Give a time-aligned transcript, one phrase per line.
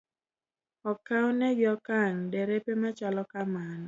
[0.91, 3.79] Okawnegi okang' derepe ma chalo kamano.